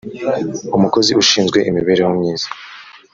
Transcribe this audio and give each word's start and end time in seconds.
umukozi 0.77 1.11
ushinzwe 1.21 1.57
imibereho 1.69 2.11
myiza 2.19 2.47